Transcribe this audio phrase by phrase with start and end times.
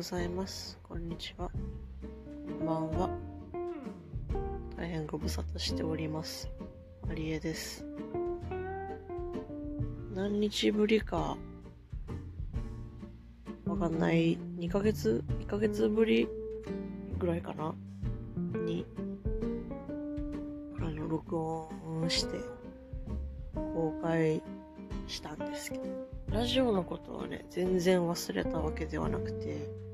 [0.00, 0.78] ございます。
[0.82, 1.50] こんにちは。
[2.58, 3.10] こんばんは。
[4.74, 6.50] 大変ご無沙汰しております。
[7.06, 7.84] マリエです。
[10.14, 11.36] 何日ぶりか、
[13.66, 14.38] わかんない。
[14.38, 16.26] 2ヶ月 ?1 ヶ月ぶり
[17.18, 17.74] ぐらいかな？
[18.64, 18.86] に、
[20.78, 22.38] あの、録音して、
[23.54, 24.42] 公開
[25.06, 25.84] したんですけど、
[26.30, 29.89] ラジオのことはね、全然忘れたわけではなくて、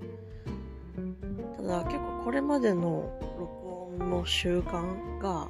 [1.66, 5.48] だ結構これまでの録音の習慣が、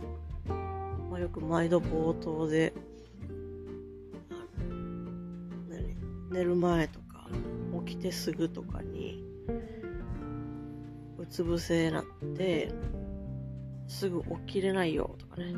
[1.11, 2.73] まあ、よく毎度冒頭で、
[6.31, 7.29] 寝る前とか、
[7.87, 9.25] 起きてすぐとかに、
[11.19, 12.05] うつ伏せになっ
[12.37, 12.73] て、
[13.87, 15.55] すぐ起きれないよとかね、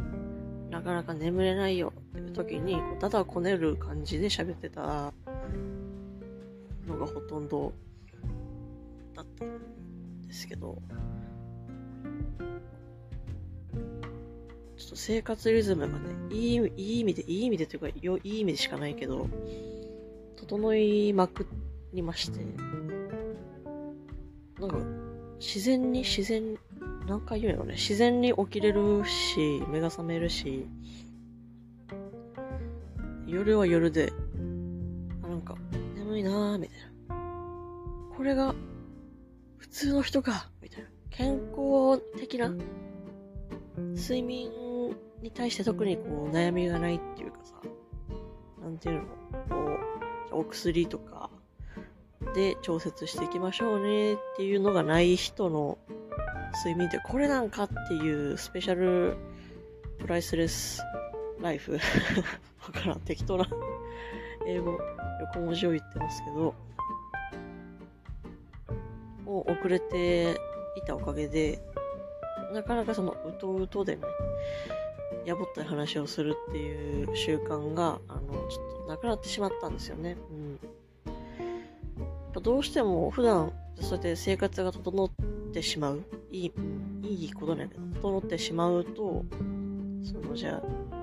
[0.71, 5.13] なかなか眠れないよっていう時に、こうだこねる感じで喋ってた
[6.87, 7.73] のがほとんど
[9.15, 9.78] だった。
[10.29, 10.81] ですけど、
[14.77, 19.29] ちょっと生活リズムがね、いいいい意味で、いい意味でというか、よいい意味でしかないけど、
[20.37, 21.47] 整いまく
[21.93, 22.39] りまして、
[24.61, 24.79] なんか、
[25.41, 26.57] 自然に自然、
[27.09, 30.67] 何回言うのね、自然に起きれるし、目が覚めるし、
[33.27, 34.13] 夜は夜で、
[35.23, 35.57] あなんか、
[35.97, 38.15] 眠いなーみたいな。
[38.17, 38.55] これが、
[39.71, 40.89] 普通の人かみたいな。
[41.11, 42.51] 健康的な
[43.77, 44.51] 睡眠
[45.23, 47.55] に対して特にこう悩みがないっていうかさ、
[48.63, 49.03] なんていうの
[49.49, 49.57] こ
[50.33, 51.31] う、お薬とか
[52.35, 55.79] で調節していきましょうねっていうのがない人の
[56.65, 59.17] 睡眠ってこれなんかっていうスペシャル
[59.99, 60.83] プライスレス
[61.41, 61.73] ライフ。
[62.67, 63.49] わからん、適当な
[64.47, 64.79] 英語、
[65.21, 66.55] 横文字を言ってますけど、
[69.39, 70.33] を遅れて
[70.77, 71.59] いたおかげで、
[72.53, 74.03] なかなかそのうとうとでね、
[75.25, 80.17] やぼったい話をするっていう習慣が、あの、ちょっとなくなってしまったんですよね。
[80.31, 80.51] うん。
[80.53, 85.11] やっぱどうしても普段、そうやって生活が整っ
[85.53, 86.03] てしまう。
[86.31, 86.53] いい、
[87.03, 89.25] いいことなんやけど、整ってしまうと、
[90.03, 90.99] その、じゃあ、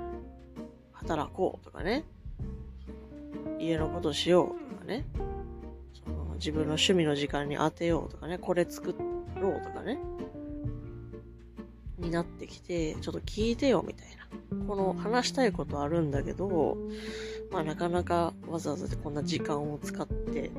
[0.93, 2.03] 働こうとかね、
[3.59, 5.05] 家のことしようとかね、
[6.35, 8.95] 自分の趣味の時間に当てようとかね、これ作
[9.35, 9.99] ろうとかね、
[11.97, 14.65] になってきて、ちょっと聞いてよみたいな。
[14.67, 16.77] この話したいことあるんだけど、
[17.51, 20.51] まあなかなかわざわざこんな時間を使って、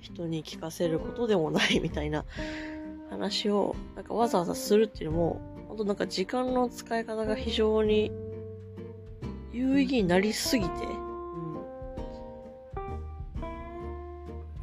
[0.00, 2.24] 人に聞かせることでもないみたいな
[3.10, 8.10] 話を、なんかわざわざするっていうのも、本当なんか時間の使い方が非常に
[9.52, 10.70] 有意義になりすぎて、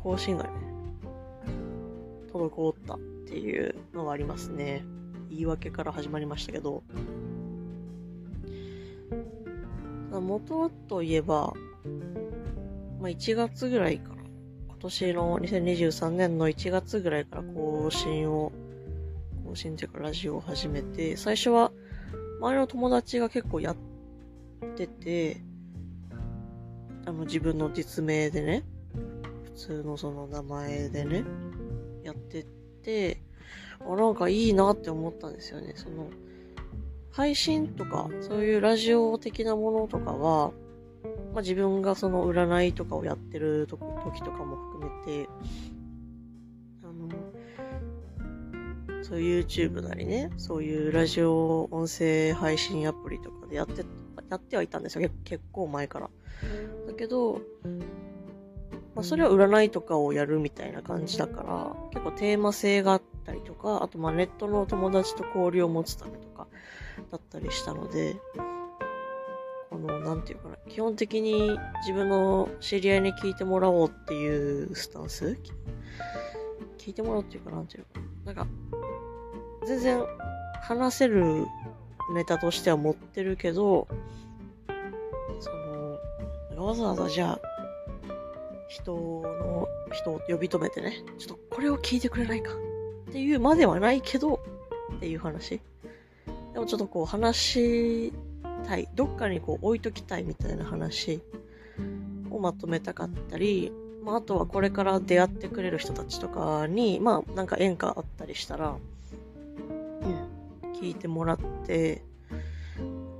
[0.09, 0.49] 更新がね、
[2.33, 4.83] 滞ったっていうのがありますね。
[5.29, 6.81] 言い訳から始まりましたけど。
[10.11, 11.53] 元といえば、
[12.99, 14.23] まあ、1月ぐらいから、
[14.67, 18.51] 今年の2023年の1月ぐらいから更新を、
[19.45, 21.71] 更新っていうかラジオを始めて、最初は
[22.41, 23.75] 周りの友達が結構やっ
[24.75, 25.43] てて、
[27.05, 28.63] あの自分の実名でね、
[29.59, 31.25] 通のその名前でね、
[32.03, 32.45] やって
[32.81, 33.21] て、
[33.81, 35.73] あ、なんかいいなって思ったんですよね。
[35.75, 36.09] その、
[37.11, 40.51] 配信とか、そういうラジオ的なものとかは、
[41.33, 43.79] まあ、自分がその占いとかをやってる時
[44.23, 45.29] とかも含めて、
[46.83, 46.87] あ
[48.97, 53.83] の、そういう YouTube なりね、そういうラジオ音声配信アプリとかでやって、
[54.29, 55.09] やってはいたんですよ。
[55.25, 56.09] 結構前から。
[56.87, 57.41] だけど、
[58.99, 66.47] まあ、それは占いとかをやるみたいな感じだから、結構テーマ性があったりとか、あとまあネットの友達と交流を持つためとか
[67.09, 68.17] だったりしたので、
[69.69, 75.37] この、なんていうかな、基本的に自分の知り合いに聞いてもらおうっていうスタンス？
[76.77, 78.47] 聞いてもらおうっていうか、なんていうかな、なんか、
[79.65, 80.03] 全然
[80.61, 81.47] 話せる
[82.13, 83.87] ネタとしては持ってるけど、
[85.39, 85.49] そ
[86.57, 87.48] の、わざわざじゃあ、
[88.69, 92.53] 人の、人を呼び止めてね、ちょっとこれを聞いてくれないか
[93.09, 94.39] っていうまではないけど、
[94.95, 95.59] っていう話。
[96.53, 98.13] でもちょっとこう話し
[98.67, 101.21] たい、どっかにこう置いときたいみたいな話
[102.29, 103.71] をまとめたかったり、
[104.03, 108.75] まああとはこれから出会ってくれる人たちとかに、まあなんか縁があったりしたら、
[110.01, 112.03] うん、聞いてもらって、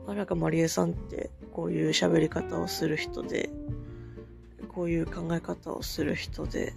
[0.07, 3.49] あ、なんかマリエさんってこういう喋り方をする人で、
[4.79, 6.71] こういう考え方をする人で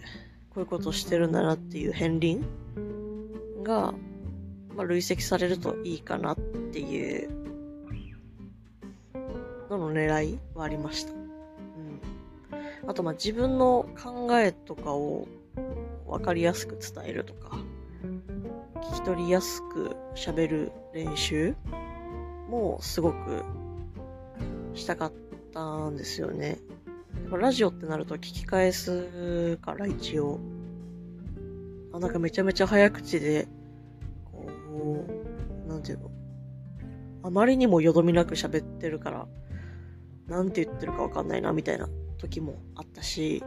[0.50, 2.40] こ、ういうことをしてるんだなっていう片鱗
[3.62, 3.94] が、
[4.74, 7.30] まあ、累積されるといいかなっていう
[9.70, 11.12] のの狙いはありました。
[11.12, 12.90] うん。
[12.90, 15.28] あと、まあ、自分の考えとかを
[16.04, 17.56] 分かりやすく伝えるとか、
[18.90, 21.54] 聞き取りやすく喋る練習
[22.48, 23.44] もすごく
[24.74, 25.12] したかっ
[25.54, 26.58] たんですよね。
[27.30, 30.38] ラジオってなると聞き返すから一応。
[31.92, 33.48] あ、なんかめちゃめちゃ早口で、
[34.30, 35.06] こ
[35.66, 36.10] う、なんていうの。
[37.24, 39.28] あまりにもよどみなく喋ってるから、
[40.26, 41.88] なんて言ってるかわかんないな、みたいな
[42.18, 43.42] 時もあったし、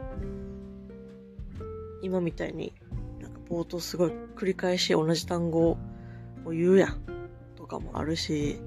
[2.02, 2.72] 今みたいに、
[3.20, 5.70] なんか冒頭すごい繰り返し同じ単語
[6.44, 7.00] を言うやん、
[7.56, 8.60] とかもあるし、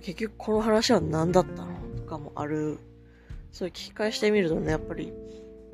[0.00, 2.78] 結局この話は何だったのとかもある。
[3.52, 5.12] そう聞き返してみるとね、やっぱり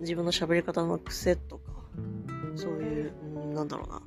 [0.01, 1.73] 自分の喋り方の癖とか、
[2.57, 4.03] そういう、んなんだろうな。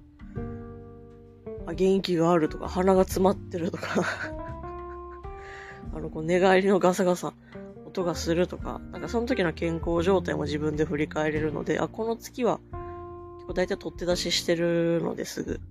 [1.67, 4.03] あ、元気があるとか、鼻が詰まってるとか
[5.95, 7.33] あの、こう、寝返りのガサガサ、
[7.87, 12.59] 音がするとか、なんかその時の健康状態も自分で振り返れるので、あ、この月は、
[13.37, 15.61] 結構大体取って出ししてるのですぐ。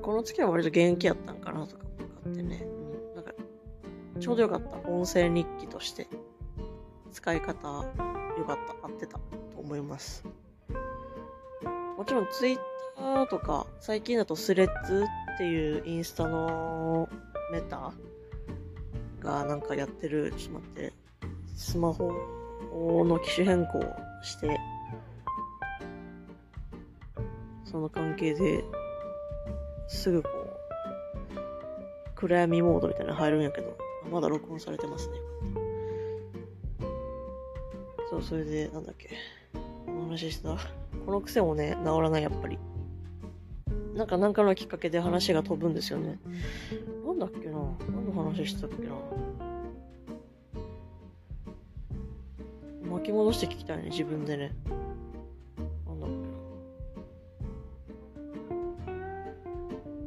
[0.00, 1.90] この月は割と元気やったんかなとかも
[2.24, 2.66] あってね。
[2.66, 3.32] うん、なんか、
[4.20, 4.88] ちょうどよかった。
[4.88, 6.06] 音声日記として。
[7.16, 7.52] 使い方、
[8.36, 8.86] よかった。
[8.86, 9.18] 合ってた。
[9.18, 9.20] と
[9.56, 10.22] 思います。
[11.96, 12.58] もちろんツイッ
[12.94, 17.08] ターとか、最近だとスレッズっていうインスタの
[17.50, 17.94] メタ
[19.20, 20.92] がなんかやってる、ちょっと待って、
[21.56, 22.12] スマホ
[23.06, 23.80] の機種変更
[24.22, 24.60] して、
[27.64, 28.62] その関係で
[29.88, 30.34] すぐこう、
[32.14, 33.74] 暗闇モードみたいなの入るんやけど、
[34.12, 35.16] まだ録音されてますね。
[38.16, 39.10] そう、それで、なんだっけ。
[39.84, 40.56] この話した。
[41.04, 42.58] この癖もね、治らない、やっぱり。
[43.94, 46.18] なんか、なんかのきっかけで話が飛ぶんですよね。
[47.04, 47.58] なんだっけな
[47.90, 48.94] 何の話してたっけな
[52.90, 54.52] 巻き戻して聞きたいね、自分でね。
[55.86, 56.16] なんだっけ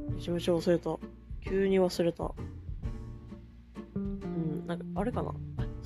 [0.09, 0.97] なめちゃめちゃ忘れた。
[1.41, 2.31] 急に忘れた。
[3.95, 5.31] うん、なんか、あれかな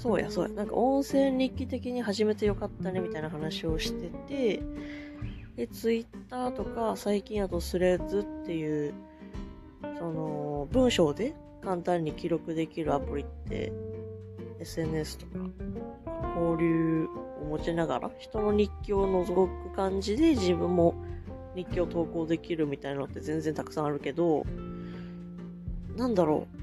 [0.04, 0.54] そうや、そうや。
[0.54, 4.62] なんか音声日記的に始めてよかったねみたいな話をしてて、
[5.56, 8.94] で、ツイッターとか最近あとスレッズっていう、
[9.98, 11.34] その、文章で
[11.64, 13.72] 簡単に記録できるアプリって、
[14.60, 15.32] SNS とか、
[16.38, 17.08] 交流
[17.42, 20.96] を持ちながら、人の日記を覗く感じで自分も
[21.56, 24.44] 日記を投稿できるみたいなのって全然たくさんあるけど、
[25.96, 26.63] なんだろう。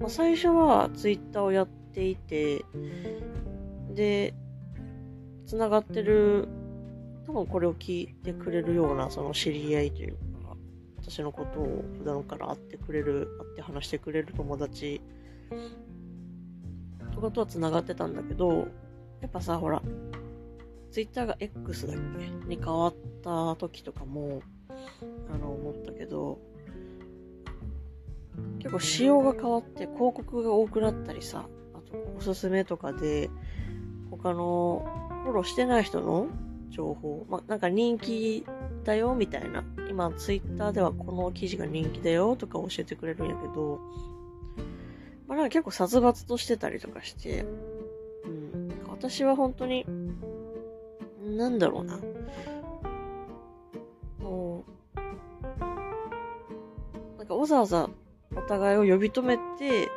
[0.00, 2.64] まあ、最初はツイッターをやっていて、
[3.94, 4.34] で、
[5.46, 6.48] 繋がってる、
[7.26, 10.56] 多分これを聞いてくれるような、その知り合いというか、
[10.98, 15.00] 私のことを普段から会ってくれる、会って話してくれる友達
[17.14, 18.68] とかとは繋がってたんだけど、
[19.20, 19.82] やっぱさ、ほら、
[20.90, 22.46] ツイッターが X だっけ？
[22.46, 24.42] に変わった時とかも、
[25.34, 26.38] あの、思ったけど、
[28.58, 33.30] 結構仕様が変わって広告が多くなったりさ、あとおすすめとかで、
[34.10, 34.86] 他の
[35.24, 36.26] フォローしてない人の
[36.70, 38.44] 情報、まあなんか人気
[38.84, 39.64] だよみたいな。
[39.88, 43.80] 今、ツイッターではこの記事が人気だよとか教えてくれるんやけど、
[45.26, 47.44] まあなんか結構殺伐としてたりとかして、
[48.24, 48.68] うん。
[48.88, 49.86] 私は本当に、
[51.22, 51.98] なんだろうな。
[54.20, 54.64] も
[54.96, 54.98] う、
[57.18, 57.88] なんかわざわざ
[58.36, 59.90] お互いを呼び止めて、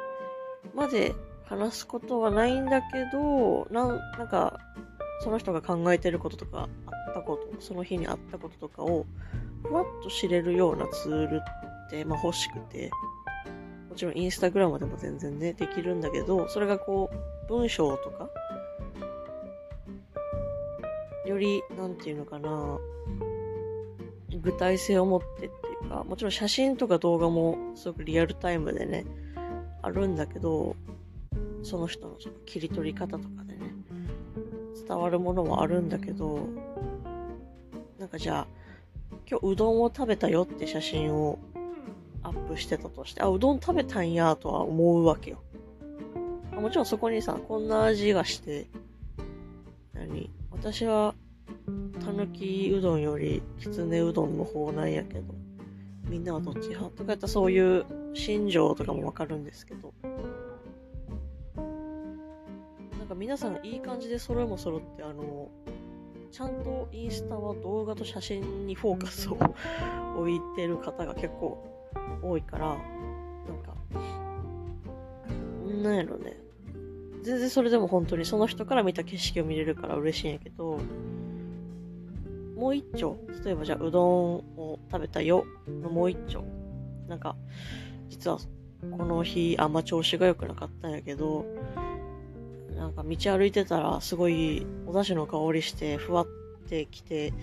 [0.74, 4.60] まで話すことはないんだけど、なん、なんか、
[5.24, 9.06] その人が考えてることとか、あったこと、その日にあったこととかを、
[9.64, 11.42] ふわっと知れるようなツール
[11.88, 12.90] って、まあ欲しくて、
[13.90, 18.30] もちろんインスタグラムでも全然ね、できるんだけど、それがこう、文章とか、
[21.26, 22.80] より、なんていうのかな、
[24.42, 29.06] 具体性を持ってってか、もちろん写真とか動画もすごくリアルタイムでね、
[29.82, 30.76] あるんだけど、
[31.64, 33.74] その人のその切り取り方とかでね、
[34.88, 36.48] 伝わるものもあるんだけど、
[38.00, 38.48] なんかじゃあ、
[39.30, 41.38] 今日うどんを食べたよって写真を
[42.24, 45.42] アップしてたとして、あ、うどん食べたんやとは思うわけよ。
[46.54, 48.68] もちろんそこにさ、こんな味がして、
[49.94, 50.30] 何？
[50.52, 51.16] 私は、
[52.04, 55.34] たぬきうどんよりきつねうどんの方なんやけど、
[56.12, 56.98] みんなはどっち派？
[56.98, 59.94] とかやったらそういう心情とかもわかるんですけど、
[61.56, 65.48] なんか皆さんいい感じで揃いも揃って、あの、
[66.30, 69.38] ちゃんとインスタは動画と写真にフォーカスを
[70.18, 71.66] 置いてる方が結構
[72.22, 72.78] 多いから、なん
[73.64, 73.74] か、
[75.82, 76.38] なんやろね。
[77.24, 80.78] 全然それでも本当にその人から見た景色を見れるから嬉しいんやけど、
[82.62, 86.44] もう一丁、例えばじゃあうどんを食べたよのもう一丁。
[87.08, 87.36] なんか、
[88.08, 91.44] 実はこの日あんま調子が良くなかったんやけど、
[92.76, 96.28] なんか道歩いてたらすごいお出汁の香りしてふわっ
[96.70, 97.34] てきて、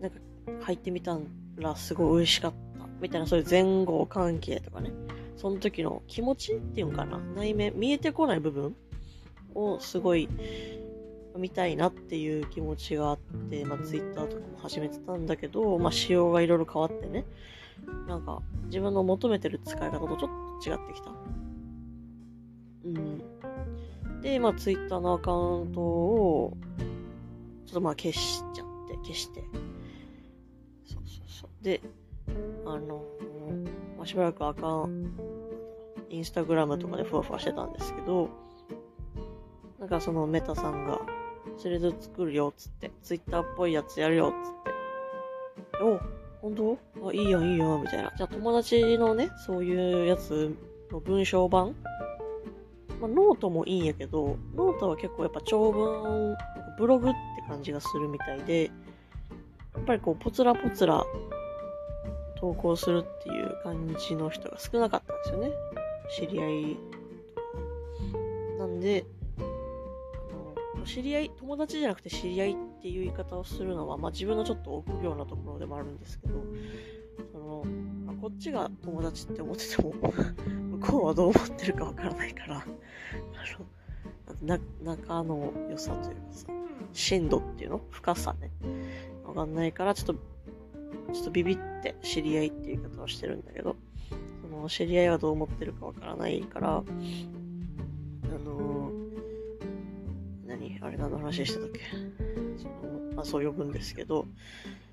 [0.00, 0.16] なんか
[0.62, 1.18] 入ってみた
[1.58, 2.86] らすごい美味しかった。
[3.02, 4.92] みたいなそういう前後関係とかね。
[5.36, 8.74] その時の気持ちっていうんかな内面、見えてこない部分
[9.54, 10.26] をすごい
[11.38, 13.18] 見たいなっていう気持ちがあっ
[13.50, 17.24] て、まあ、ツイッターとかも始めてたんだけど、まあ、仕様がいろいろ変わってね、
[18.06, 21.10] なんか、自分の求めてる使い方とちょっと違ってきた。
[22.84, 24.20] うん。
[24.20, 26.56] で、まあ、ツイッターのアカウントを、
[27.66, 29.40] ちょっとまあ、消しちゃって、消して。
[30.84, 31.64] そうそうそう。
[31.64, 31.80] で、
[32.64, 33.04] あの、
[33.96, 35.34] まあ、しばらくアカウント、
[36.10, 38.28] インスタグラムとかでふわふわしてたんですけど、
[39.80, 41.00] なんかその Meta さんが、
[41.56, 42.90] スレッド作るよ、つって。
[43.02, 44.52] ツイッターっぽいやつやるよ、つっ
[45.78, 45.82] て。
[45.82, 46.00] お、
[46.40, 46.78] 本当？
[47.08, 48.12] あ、いいよ、いいよ、みたいな。
[48.16, 50.54] じゃあ友達のね、そういうやつ
[50.90, 51.74] の文章版？
[53.00, 56.36] まあ、ノートもいいんやけど、ノートは結構やっぱ長文、
[56.78, 58.70] ブログって感じがするみたいで、や
[59.80, 61.04] っぱりこう、ぽつらぽつら
[62.38, 65.50] 投稿するっていう感じの人が少なかったんですよね。
[66.16, 66.76] 知り合い。
[68.58, 69.04] なんで、
[70.84, 76.34] 知り合い、友達じゃなくて知り合いっていう言い方をするのは、まあ自分のちょっと臆病なところでもあるんですけど、
[77.32, 77.64] その、
[78.06, 79.94] まあ、こっちが友達って思ってても
[80.78, 82.66] 向こうはどう思ってるかわからないから、あ
[83.58, 86.46] の、な、仲の良さというかさ、
[86.92, 87.80] 深度っていうの？
[87.90, 88.50] 深さね。
[89.24, 90.14] わかんないから、ちょっと、
[91.12, 93.76] ちょっとビビって知り合いっていう言い方をしてるんだけど、
[94.42, 96.84] その、知り合いはどう思ってるかわからないから、
[100.84, 101.80] あれ何の話してたっけ？
[102.58, 104.26] その、あ、そう呼ぶんですけど、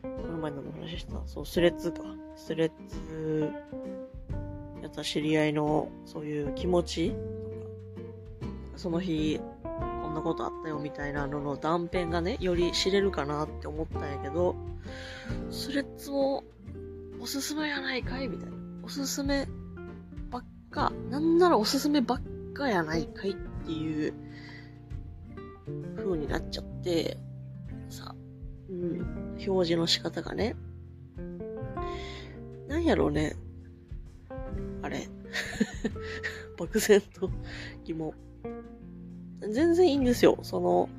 [0.01, 1.21] この前何の話してた？
[1.25, 2.00] そう、スレッズか。
[2.38, 2.71] スレッ
[3.10, 3.51] ズ
[4.81, 7.21] やった知り合いのそういう気持ちとか、
[8.77, 14.55] その日、こんなことあったよみたいなのの断片がね、より知れるかなって思ったんやけど、
[15.50, 16.45] スレッズも
[17.19, 18.55] おすすめやないかいみたいな。
[18.83, 19.45] おすすめ
[20.29, 22.21] ばっか、なんならおすすめばっ
[22.53, 23.33] かやないかいっ
[23.65, 24.13] ていう
[25.95, 27.17] 風になっちゃって、
[27.89, 28.15] さ、
[28.69, 30.55] うん、表示の仕方がね。
[32.67, 33.35] なんやろうね。
[34.81, 35.07] あれ。
[36.57, 37.29] 漠然と
[37.83, 38.13] 疑問。
[39.49, 40.39] 全然いいんですよ。
[40.43, 40.89] その、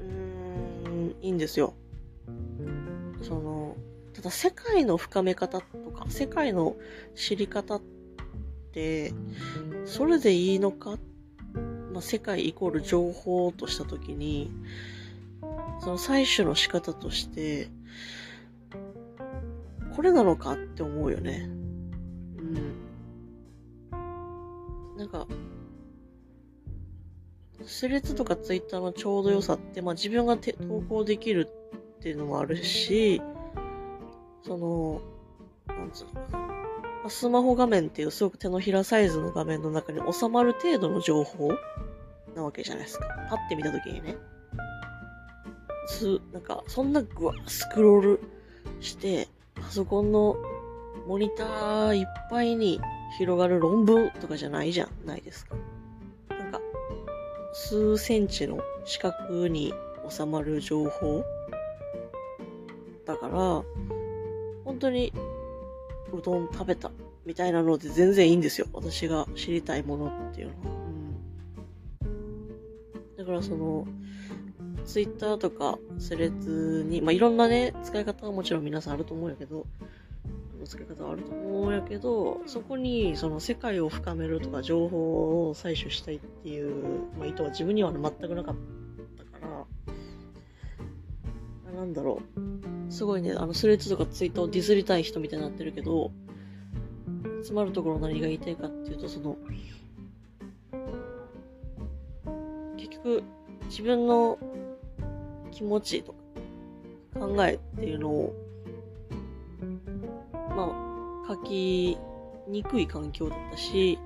[0.00, 1.74] うーん、いいんですよ。
[3.22, 3.76] その、
[4.14, 6.76] ただ世界の深め方とか、世界の
[7.14, 7.82] 知り方っ
[8.72, 9.12] て、
[9.84, 11.09] それでいいのかっま
[12.00, 14.50] あ、世界イコール情報としたときに、
[15.80, 17.68] その採取の仕方として、
[19.94, 21.48] これなのかって思うよね。
[23.92, 24.96] うん。
[24.96, 25.26] なんか、
[27.64, 30.52] スレッズとかツイッターのちょうど良さって、まあ自分が投
[30.88, 31.48] 稿できる
[31.96, 33.20] っていうのもあるし、
[34.42, 35.00] その、
[35.68, 36.59] なんつうのかな。
[37.08, 41.52] スマホ画面っていうすごく手のひらサイズの画面の中に収まる程度の情報
[42.36, 43.06] なわけじゃないですか。
[43.28, 44.16] パッて見たときにね。
[45.90, 48.20] す、なんか、そんなぐわ、スクロール
[48.80, 50.36] して、パソコンの
[51.06, 52.80] モニターいっぱいに
[53.18, 55.56] 広がる論文とかじゃないじゃ、ないですか。
[56.28, 56.60] なんか、
[57.52, 59.74] 数センチの四角に
[60.08, 61.24] 収まる情報
[63.04, 63.62] だから、
[64.64, 65.12] 本当に
[66.12, 66.90] うどん食べた
[67.24, 68.66] みたいなので全然いいんですよ。
[68.72, 70.76] 私が知りたいものっていうのは。
[72.02, 73.16] うん。
[73.16, 73.86] だからその、
[74.84, 79.66] ツイッターとかスレッズに、まあ、いろんなね、使い方はもちろん皆さんあると思うんやけど、
[80.64, 86.74] 使い方はあると思うんやけど、そこにその世界を深めるとか情報を採取したいっていう、
[87.18, 88.54] まあ、意図は自分には、全くなかっ
[89.16, 89.46] たか
[91.66, 92.40] ら、なんだろう。
[92.90, 96.10] すごいね、あの、スレッズとかツイッターをディスりたい人みたいになってるけど、
[97.38, 99.36] 詰まるところ何が言いたいかっていうと、その、
[102.76, 103.22] 結局、
[103.66, 104.38] 自分の
[105.52, 106.18] 気持ちとか、
[107.14, 108.34] 考えっていうのを、
[110.32, 111.96] まあ、書き
[112.48, 113.98] にくい環境だったし、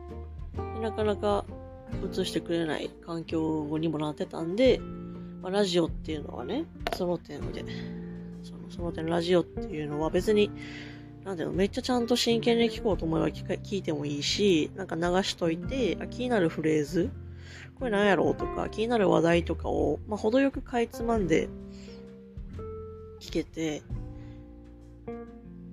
[0.82, 1.44] なかなか
[2.12, 4.78] 映してくれない環境にもなってたんで、
[5.40, 6.64] まあ、ラジオっていうのはね、
[6.94, 7.64] その点で、
[8.74, 10.50] その点ラジオっていうのは別に、
[11.24, 17.10] なんていうの、めっちゃちゃんと真剣に聞こうと思えば聞いてもいいし、なんか流しといて、あ気になるフレーズ、
[17.78, 21.48] これなんやろうとか、気になる話題とかを、まあ、程よくかいつまんで
[23.20, 23.82] 聞けて、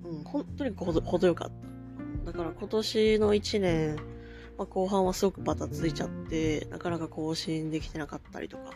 [0.04, 1.50] うん、本当に程よかっ
[2.24, 2.32] た。
[2.32, 3.96] だから今年の1年、
[4.56, 8.74] まあ、後半はすごくバタついちゃって、なかなか更新できてなかったりとか、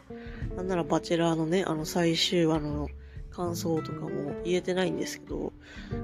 [0.56, 2.88] なんならバチェラーのね、あの最終話の
[3.30, 5.52] 感想とかも言えてないんですけど、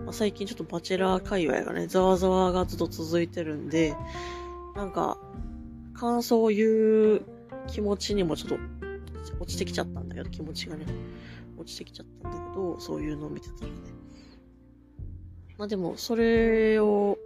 [0.05, 3.97] まあ、最近ちょっとバチェラー界隈がね、ざわざわがずっと続いてるんで、
[4.75, 5.19] なんか、
[5.95, 7.23] 感想を言う
[7.69, 8.57] 気持ちにもちょっと
[9.41, 10.85] 落ちてきちゃったんだけど、気持ちがね、
[11.59, 13.77] 落ちてきちゃったんだけど、そういうのを見てたらね。
[15.59, 17.19] まあでも、それを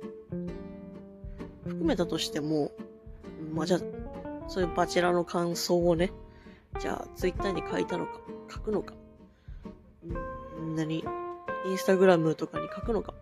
[1.65, 2.73] 含めたとしても、
[3.53, 3.81] まあじゃあ、
[4.49, 6.13] そういうバチェラーの感想をね、
[6.81, 8.95] じゃあ、ツイッターに書いたのか、書くのか、
[10.75, 11.05] 何、
[11.67, 13.15] インスタグラムとかに書くのか、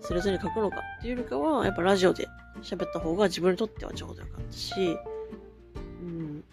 [0.00, 2.28] スレズに書くのかっていうよりかは、やっぱラジオで
[2.62, 4.98] 喋った方が自分にとってはちょうどよかったし、
[6.02, 6.44] うん、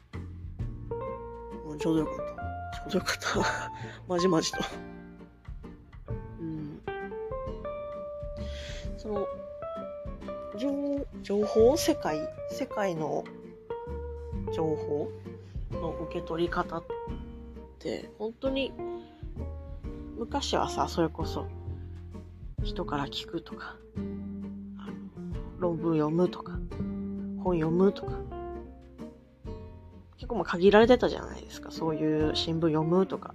[1.65, 2.15] もうちょうどよかっ
[2.85, 2.89] た。
[2.89, 3.71] ちょうどよかった。
[4.07, 4.59] まじまじと。
[6.39, 6.81] うん。
[8.97, 9.27] その、
[10.57, 11.77] 情情報？
[11.77, 12.19] 世界？
[12.51, 13.23] 世界の
[14.53, 15.11] 情報？
[15.71, 16.83] の受け取り方っ
[17.79, 18.71] て本当に
[20.17, 21.47] 昔はさそれこそ
[22.63, 23.77] 人から聞くとか
[25.59, 26.59] 論文読むとか
[27.43, 28.13] 本読むとか
[30.17, 31.71] 結構まあ限られてたじゃないですか。
[31.71, 33.33] そういう新聞読むとか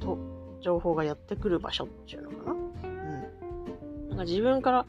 [0.00, 0.18] と
[0.60, 2.52] 情報がやってくる場所っていうのかな。
[2.52, 4.08] うん。
[4.08, 4.86] なんか自分から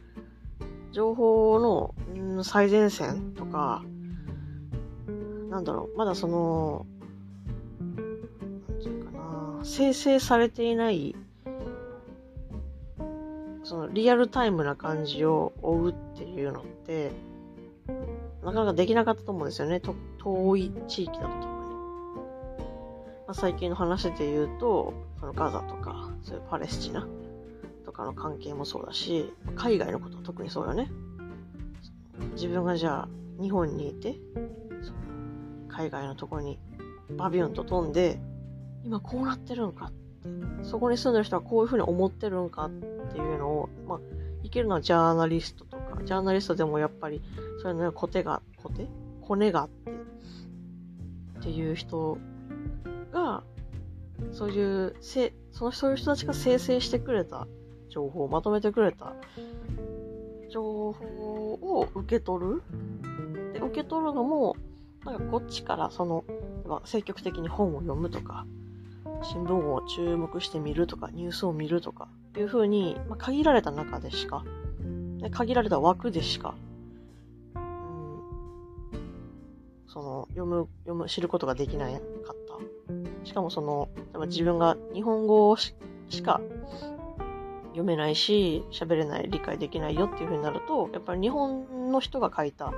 [0.91, 3.83] 情報の、うん、最前線とか、
[5.49, 6.85] なんだろう、まだその、
[9.63, 11.15] 生成されていない、
[13.63, 17.11] そのリアルタイムな感じを追うっていうのって、
[18.43, 19.81] なかなかできなかったと思うんですよね。
[20.19, 21.53] 遠い地域だと特に。
[23.25, 27.07] まあ、最近の話で言うと、そのガザとか、そういうパレスチナ
[27.85, 30.91] とかの関係もそうだし、海外のことは特にそうよね。
[32.33, 33.09] 自分がじゃあ
[33.41, 34.17] 日本にいて、
[35.69, 36.59] 海外のところに
[37.11, 38.19] バビュンと飛んで、
[38.83, 43.99] 今こうなってるんかって、そこに住んでる人はこういうふうに思ってるんかっていうのを、まあ、
[44.43, 47.21] いけるのはジャーナリストとか、ジャーナリストでもやっぱり、
[47.61, 48.87] それのコテが、コテ？
[49.21, 52.17] 骨があって、っていう人
[53.11, 53.43] が、
[54.31, 57.47] そういうせ、そのそういう人たちが生成してくれた
[57.89, 59.13] 情報をまとめてくれた
[60.49, 60.95] 情報
[61.61, 62.61] を受け取る。
[63.53, 64.55] で受け取るのも
[65.05, 66.23] なんかこっちからその
[66.85, 68.45] 積極的に本を読むとか
[69.21, 74.43] 新聞を注目してみるとかニュースを見るとかいうふうに、まあ、限られた中でしか
[75.19, 76.55] で限られた枠でしか、
[77.55, 78.19] うん、
[79.87, 82.03] その読む読む知ることができなかった。
[83.25, 83.87] しかもその
[84.27, 85.73] 自分が日本語をし
[86.23, 86.41] か
[87.73, 92.71] 読めないし、喋れない、理解できないよっていう風になると、やっぱり日本の人が書いた、と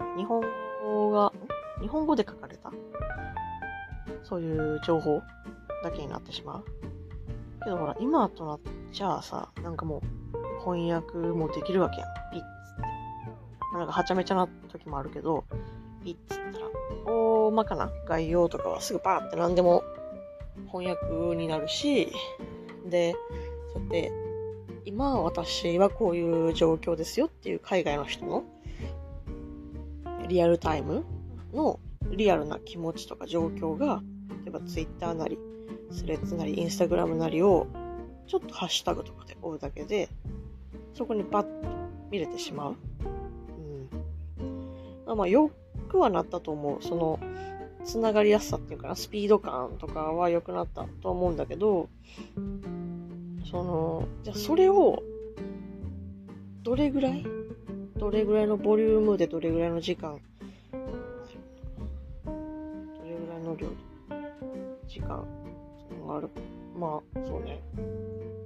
[0.00, 0.42] か、日本
[0.82, 1.32] 語が、
[1.80, 2.72] 日本語で書かれた、
[4.22, 5.22] そういう情報
[5.82, 6.64] だけになってしまう。
[7.62, 8.60] けどほら、今となっ
[8.92, 12.08] ちゃあさ、なんかもう、翻訳もできるわけやん。
[12.32, 12.46] ピッつっ
[13.72, 13.78] て。
[13.78, 15.44] なんかはちゃめちゃな時もあるけど、
[16.04, 16.66] ピッつったら、
[17.06, 19.82] 大まかな概要とかはすぐパーって何でも
[20.72, 22.12] 翻訳になるし、
[22.86, 23.14] で、
[23.74, 24.12] さて、
[24.84, 28.44] 今私はこういう状況ですよっていう海外の人の
[30.28, 31.04] リアルタイム
[31.52, 31.78] の
[32.12, 34.02] リアルな気持ちとか状況が、
[34.44, 35.38] 例えば Twitter なり、
[35.90, 37.66] スレッズなり、インスタグラムなりを、
[38.26, 40.08] ちょっとハッシュタグとかで追うだけで、
[40.94, 41.68] そこにバッと
[42.10, 42.76] 見れてしまう。
[45.08, 45.16] うん。
[45.16, 45.50] まあ、よ
[45.88, 46.82] くはなったと思う。
[46.82, 47.18] その、
[47.84, 51.88] つながりやすさっていうかな、スピード感とかは良くなったと思うんだけど、
[53.50, 55.02] その、じゃあそれを、
[56.62, 57.24] どれぐらい？
[57.96, 60.20] どれぐらいのボリュームでどれぐらいの時間
[63.60, 63.66] れ
[64.08, 65.24] ぐらいの量時間。
[66.10, 66.28] がある。
[66.76, 67.62] まあ、そうね。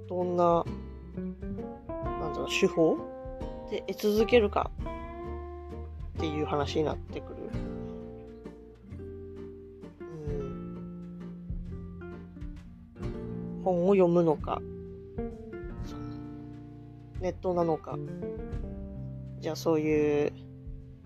[0.07, 0.63] どんな、
[2.19, 2.97] なんだろう、手法？
[3.71, 4.69] で得続けるか？
[6.17, 7.35] っていう話になってくる。
[10.01, 10.03] う
[13.03, 13.61] ん。
[13.63, 14.61] 本を読むのか、
[17.19, 17.97] ネットなのか、
[19.39, 20.33] じゃあそういう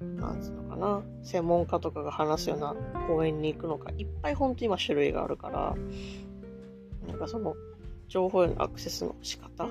[0.02, 2.76] なんつうのかな、専門家とかが話すような
[3.08, 5.76] 公園に行くのか、いっぱいほんと今種類があるから、
[7.08, 7.56] なんかその、
[8.08, 9.68] 情報へのアクセスの仕方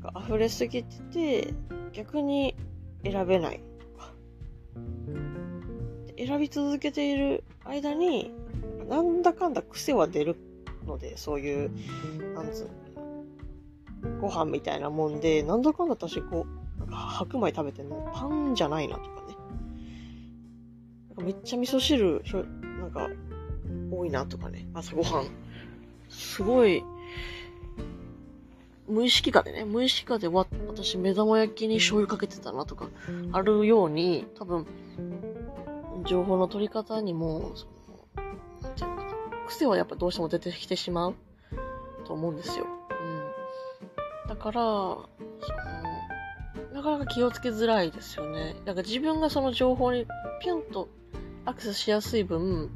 [0.00, 1.54] が溢れすぎてて、
[1.92, 2.54] 逆に
[3.02, 4.12] 選べないとか。
[6.16, 8.32] 選び続けている間に、
[8.88, 10.36] なんだかんだ癖は出る
[10.86, 11.70] ので、そういう、
[12.34, 12.70] なんつう
[14.04, 16.57] の、ご飯みたいなもんで、なんだかんだ私こう、
[16.90, 19.36] 白米食べてんのパンじゃないなとかね。
[21.08, 22.22] なんかめっちゃ味噌汁、
[22.80, 23.08] なんか、
[23.90, 24.66] 多いなとかね。
[24.74, 25.26] 朝ごはん。
[26.08, 26.82] すごい、
[28.88, 32.88] 無意識化でね、無意識化でわ、私目玉焼きに醤油かけてたなとか、
[33.32, 34.66] あるように、多分、
[36.06, 38.96] 情報の取り方にも、その、
[39.46, 41.14] 癖はやっぱどうしても出てきてしまう
[42.06, 42.66] と思うんですよ。
[44.26, 44.28] うん。
[44.28, 44.62] だから、
[46.78, 48.54] なかなか気をつけづらいですよね。
[48.64, 50.06] だか自分がその情報に
[50.40, 50.88] ピュンと
[51.44, 52.70] アクセスしやすい分、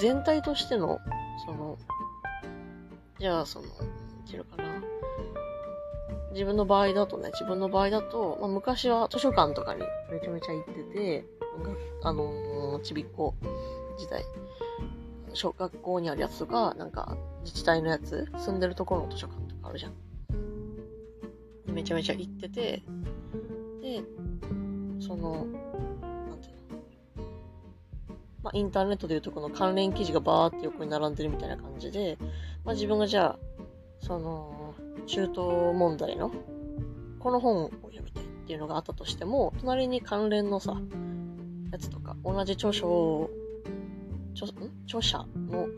[0.00, 0.98] 全体としての、
[1.46, 1.78] その、
[3.20, 3.68] じゃあその、い
[4.34, 4.68] うのかな。
[6.32, 11.24] 自分の場合だとね、自分の場合だと、まあ、昔は図書館とかにめちゃめちゃ行ってて、
[12.02, 13.36] あのー、ちびっこ
[13.96, 14.24] 時代、
[15.32, 20.07] 小学校にあるやつとか、なんか自治体のやつ、住んでるところの図書館とかあるじゃん。
[21.78, 22.82] めちゃめちゃ行ってて、
[23.82, 24.02] で、
[24.98, 26.82] その、なんていうの
[28.42, 32.18] まあ、インターネットでいうとこの関連記事がバーって横に並んでるみたいな感じで、
[32.64, 33.38] まあ、自分がじゃあ、
[34.00, 34.74] その、
[35.06, 35.36] 中東
[35.72, 36.32] 問題の、
[37.20, 40.76] この本を読みたいっていうのがあったとしても、隣に関連のさ、
[41.70, 43.30] やつとか、同じ著書を
[44.34, 44.48] 著
[44.86, 45.68] 著者の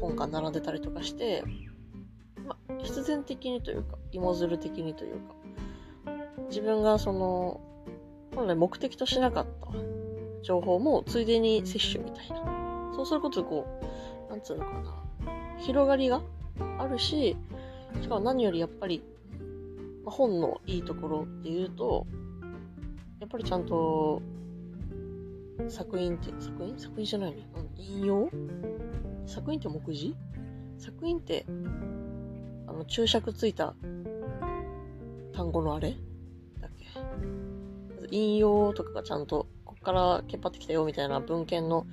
[0.00, 1.44] 本が並んでたりとかして、
[2.46, 5.34] まあ、必然的にというか、芋づる的にというか、
[6.48, 7.60] 自分がその、
[8.34, 9.68] 本来目的としなかった
[10.42, 12.92] 情報もついでに摂取みたいな。
[12.94, 13.66] そうすることでこ
[14.28, 14.94] う、なんつうのかな、
[15.58, 16.22] 広がりが
[16.78, 17.36] あるし、
[18.00, 19.02] しかも何よりやっぱり、
[20.04, 22.06] ま、本のいいところっていうと、
[23.20, 24.22] やっぱりちゃんと、
[25.68, 26.78] 作品って、作品？
[26.78, 27.38] 作品じゃないの、
[27.78, 28.28] 引用？
[29.26, 30.14] 作品って目次？
[30.78, 31.46] 作品って、
[32.66, 33.74] あの、注釈ついた
[35.34, 35.96] 単語のあれ？
[36.60, 36.86] だっけ？
[38.10, 41.86] 引用とかがちゃんと、こっからけっぱってきたよみたいな文献の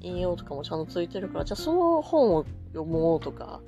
[0.00, 3.60] 引用とかもちゃんとついてるから、じゃあその本を読もうとか、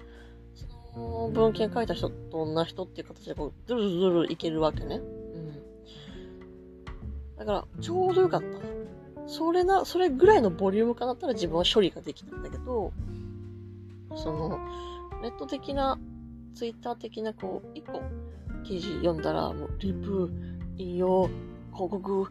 [0.92, 4.96] その文献書いた人どんな人っていう形でこう、ドゥルドゥルいけるわけね。
[4.96, 5.52] うん。
[7.38, 8.46] だから、ちょうどよかった。
[9.26, 12.92] それな、それぐらいのボリュームかなったら自分は処理ができたんだけど、
[14.16, 14.58] その、
[15.22, 15.98] ネット的な、
[16.54, 18.00] ツイッター的な、こう、一個
[18.64, 20.30] 記事読んだら、もう、リプ、
[20.76, 21.28] 引用、
[21.72, 22.24] 広告、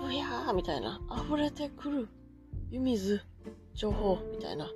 [0.00, 2.08] ブヤーみたいな、溢れてくる、
[2.70, 3.20] 湯水、
[3.74, 4.66] 情報、みたいな。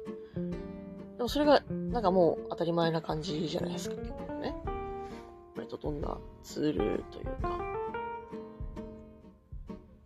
[1.16, 4.54] でもそれが、なんかもう当たり前な感じじゃないですか、結構ね。
[5.56, 7.58] 割とどんなツールというか、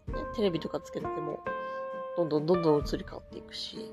[0.09, 1.40] ね、テレビとかつけてても、
[2.16, 3.92] どんどんどんどん移り変わっていくし。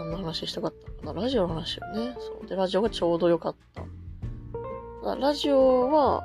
[0.00, 2.16] 何の話したかったかなラジオの話よね。
[2.18, 2.48] そう。
[2.48, 5.16] で、ラジオがちょうど良かった。
[5.16, 6.22] ラジオは、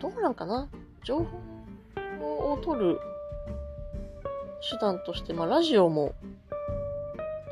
[0.00, 0.68] どうなんかな
[1.04, 1.24] 情
[2.20, 3.00] 報を取る
[4.70, 6.14] 手段として、まあ、ラジオも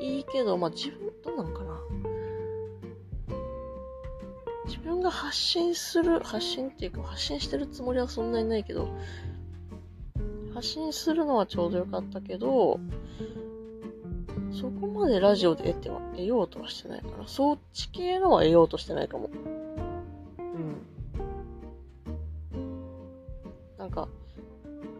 [0.01, 1.81] いいけど、まあ、自分、どうなのかな。
[4.67, 8.89] 自分が発信する、発信っていうか、発信してるつもりはそんなにないけど、
[10.53, 12.81] 発信するのはちょうどよかったけど、
[15.05, 17.27] までラジオで得ては、得ようとはしてないかな。
[17.27, 19.31] そっち系のは得ようとしてないかも。
[20.39, 20.81] うん。
[23.79, 24.09] なんか、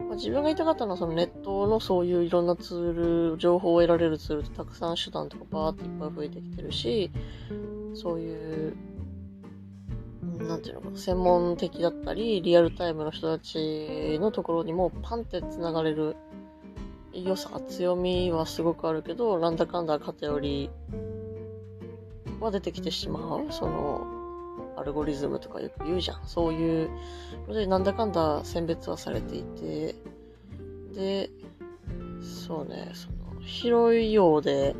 [0.07, 7.09] まあ自分が言いたかったのはそのネットのそういういろんなツール、情報を得られるツールってたくさん手段とかバーっていっぱい増えてきてるし、
[7.95, 8.75] そういう、
[10.47, 16.15] なんていうのかな、専門的だったり、リアルタイムの人たちのところにもパンって繋がれる
[17.23, 20.69] 良さ、強みはすごくあるけど、なんだかんだ偏り
[22.39, 23.51] は出てきてしまう。
[23.51, 24.05] その、
[24.75, 26.25] アルゴリズムとかよく言うじゃん。
[26.25, 26.89] そういう
[27.47, 29.95] ので、なんだかんだ選別はされていて、
[30.93, 31.29] で、
[32.21, 34.75] そうね、その、広いようで、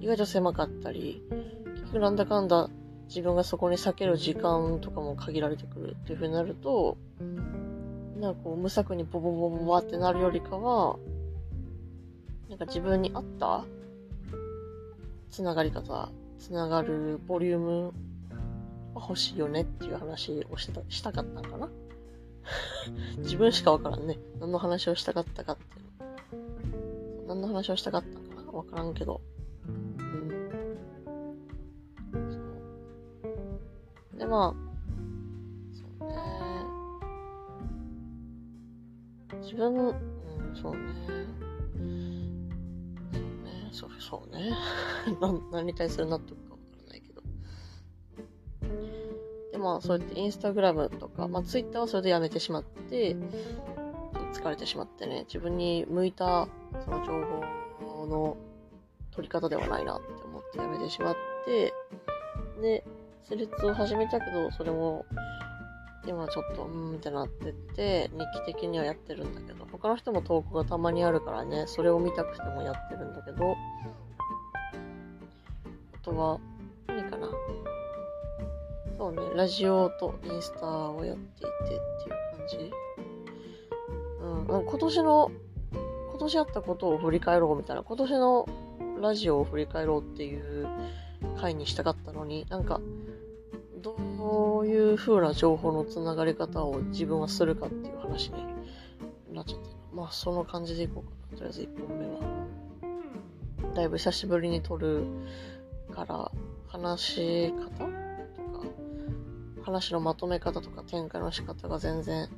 [0.00, 1.22] 意外と狭かったり、
[1.74, 2.70] 結局なんだかんだ
[3.08, 6.96] 自分がそこに避ける時間とかも限られてくるっていう風になると、
[8.20, 10.98] なんかこう、無策にボボボボボってなるよりかは、
[12.48, 13.64] なんか自分に合った
[15.30, 17.92] つながり方、つながるボリューム
[18.94, 21.68] 欲しいよねっていう話をしてたしたかったんかな？
[23.18, 24.18] 自分しかわからんね。
[24.40, 27.26] 何の話をしたかったかっていう。
[27.26, 28.52] 何の話をしたかったんかな？
[28.52, 29.20] わからんけど。
[29.68, 29.96] うん。
[32.12, 32.38] そ
[34.16, 34.18] う。
[34.18, 34.54] で、まあ、
[35.74, 36.16] そうね。
[39.42, 39.94] 自分、うん、
[40.54, 40.78] そうね。
[43.72, 44.50] そう、そう、 ね。
[45.52, 46.48] 何に対する納得
[49.58, 53.16] まあそうやってインスタグラムとか、まあツイッターはそれでやめてしまって、
[54.32, 56.48] 疲れてしまってね、自分に向いた
[56.84, 57.12] その情
[57.86, 58.36] 報の
[59.10, 61.74] 取り方ではないなって思ってやめてしまって、
[62.60, 62.84] で、
[63.24, 65.04] 施術を始めたけど、それも
[66.06, 73.56] 今ちょっと、うーんってなってって、日記的にはやってるんだけど、他の人も投稿がたまにあるからね、それを見たくてもやってるんだけど、
[75.94, 76.38] あとは、
[76.86, 77.28] 何かな。
[78.96, 81.80] そうね、ラジオとインスタをやっていてっていう
[82.36, 82.72] 感じ。
[84.50, 85.30] うん、今年の、
[86.10, 88.48] 今年あったことを振り返ろうみたいな、今年の
[89.00, 90.66] ラジオを振り返ろうっていう
[91.40, 92.80] 回にしたかったのに、なんか、
[93.78, 98.44] どういう風な情報のつながり方を自分はするかっていう話に
[99.32, 99.68] なっちゃって。
[99.92, 101.38] まあ、その感じでいこうかな。
[101.38, 103.74] とりあえず1本目は。
[103.74, 105.04] だいぶ久しぶりに撮る
[105.92, 106.30] から、
[106.66, 107.88] 話し方
[109.68, 112.28] 話のまとめ方とか展開の仕方が全然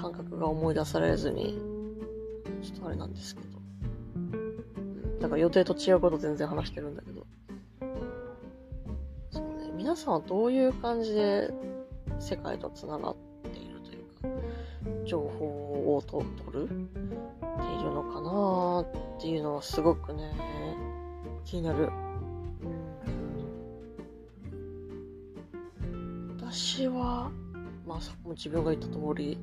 [0.00, 1.58] 感覚が思い出されずに、
[2.62, 3.48] ちょっとあれなんですけど。
[5.20, 7.26] だから予定と違うこと全然話してるんだけど。
[9.88, 11.50] 皆さんはどういう感じで
[12.20, 20.30] 世界と繋がっているというか、情報を取るっているのかなっていうのはすごくね、
[21.46, 21.88] 気になる。
[26.38, 27.30] 私は、
[27.86, 29.38] まあそこ、も自分が言った通り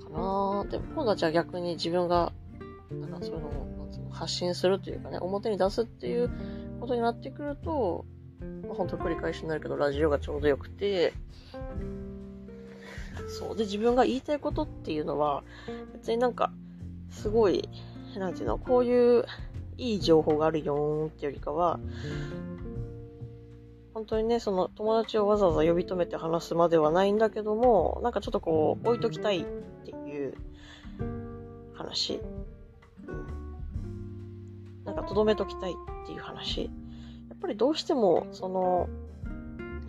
[0.00, 2.32] かなでも今度はじゃあ逆に自分が、
[2.88, 3.52] なんかそういうのを
[4.12, 6.30] 発信するというかね、表に出すっていう
[6.78, 8.04] ことになってくると、
[8.68, 11.12] 本当繰り返しになるけど、ラジオがちょうどよくて、
[13.28, 13.56] そう。
[13.56, 15.44] で、自分が言いたいことっていうのは、
[15.92, 16.52] 別になんか、
[17.10, 17.68] すごい、
[18.16, 19.24] なんていうの、こういう
[19.76, 21.78] いい情報があるよーっていうよりかは、
[23.92, 29.44] 本当にね、その友達をわざわざ呼び止めて話すまではないんだけども、なんかちょっとこう、置いときたいっ
[29.84, 30.34] ていう
[31.74, 32.20] 話。
[33.06, 34.84] うん。
[34.84, 36.70] なんか留めときたいっていう話。
[37.44, 38.88] やっぱりどうしても、その、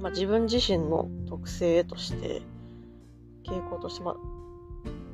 [0.02, 2.42] まあ、自分自身の特性として、
[3.46, 4.16] 傾向として、まあ、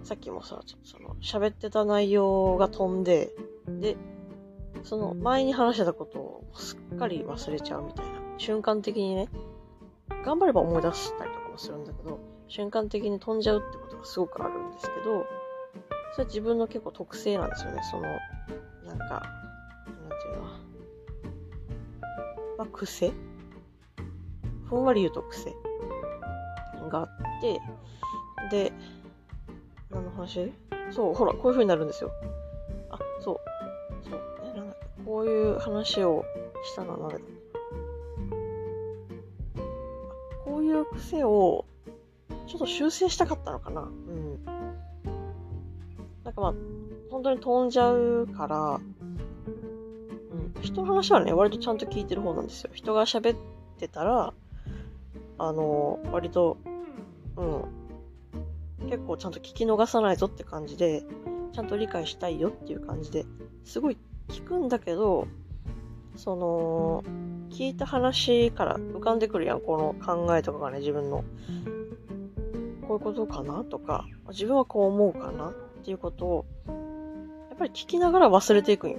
[0.03, 3.29] さっきもさ、その、喋ってた内容が飛んで、
[3.67, 3.95] で、
[4.81, 8.13] その前に話してたことをすっかり忘れちゃうみたいな。
[8.39, 9.29] 瞬間的にね、
[10.25, 15.27] 頑張れば思い出したりとかもするんだけど、瞬間的に飛んじゃうってことがすごくあるんですけど、
[16.13, 17.81] それは自分の結構特性なんですよね。
[17.91, 18.03] その、
[18.87, 19.40] なんか、
[22.61, 23.11] まあ、癖？
[24.69, 25.51] ふんわり言うと癖
[26.91, 27.07] があっ
[27.41, 27.59] て、
[28.51, 28.71] で、
[29.89, 30.53] 何の話？
[30.91, 32.11] そう、ほら、こういう風になるんですよ。
[32.91, 33.37] あ、そう。
[34.07, 34.19] そう。
[34.45, 36.23] ね、なんこういう話を
[36.63, 37.25] したのは何だ？
[40.45, 41.65] こういう癖を、
[42.45, 43.81] ちょっと修正したかったのかな？
[43.81, 44.45] うん。
[46.23, 46.53] なんかまあ、
[47.09, 48.79] 本当に飛んじゃうから、
[50.61, 52.71] 人の話はね、割とちゃんと聞いてる方なんですよ。
[52.73, 53.37] 人が喋っ
[53.77, 54.33] てたら、
[55.37, 56.57] あの、割と、
[57.35, 58.87] うん。
[58.89, 61.03] 結構ちゃんと聞き逃さないぞって感じで、
[61.53, 63.25] ちゃんと理解したいよっていう感じで、
[63.65, 63.97] すごい
[64.29, 65.27] 聞くんだけど、
[66.15, 67.03] その、
[67.49, 71.23] 聞いた話から浮かんでくるやん、この考えとかがね、自分の。
[72.87, 78.97] こういうことかなとか、自分はこう思うかなっていうことを、やっぱり聞きながら忘れていくんよ。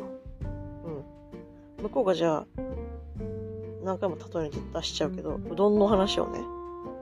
[1.82, 2.46] 向こうがじゃあ、
[3.84, 6.38] 何回も例えに出しちゃうけど、うどんの話をね、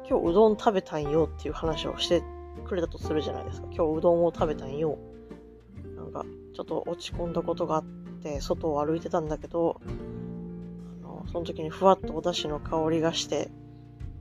[0.09, 2.23] 今日うどん食べたんよっていう話をして
[2.66, 3.69] くれたとするじゃないですか。
[3.71, 4.99] 今日うどんを食べたんよ。
[5.97, 7.85] なんか、ちょっと落ち込んだことがあっ
[8.23, 9.81] て、外を歩いてたんだけど
[11.03, 13.51] あの、その時にふわっとお出汁の香りがして、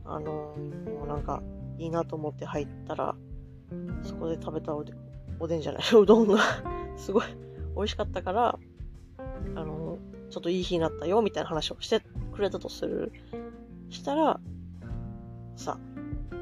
[0.06, 1.42] あの、もうなんか
[1.78, 3.16] いいなと思って入ったら、
[4.04, 4.94] そこで食べたおで
[5.40, 6.40] おでんじゃない、 うどんが
[6.98, 7.24] すごい
[7.76, 8.60] 美味しかったから、
[9.56, 9.98] あの、
[10.30, 12.02] ちょっといい日になったよ、みたいな話をして
[12.34, 13.12] くれたとする。
[13.90, 14.40] したら、
[15.56, 15.78] さ、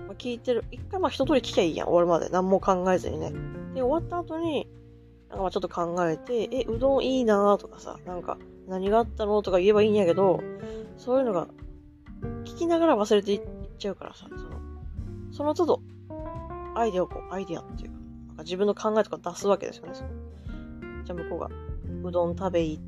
[0.08, 0.64] まあ、聞いてる。
[0.72, 2.30] 一回まあ一通り聞きゃいいやん、終わるまで。
[2.30, 3.32] 何も考えずにね。
[3.74, 4.68] で、終わった後に、
[5.30, 10.42] なんかまあちょっと考えて、え、うどんいいなとかさ、なんか、何があったのとか言えばいいんやけど、
[10.98, 11.48] そういうのが
[12.44, 13.42] 聞きながら忘れていっ
[13.78, 14.60] ちゃうからさ、その、
[15.32, 15.82] その都度、
[16.76, 17.98] アイデアをこう、アイデアっていうか、
[18.28, 19.94] なんか自分の考えとか出すわけですよね。
[19.94, 20.10] その
[21.06, 21.50] じゃあ向こうが、
[22.08, 22.80] うどん食べい、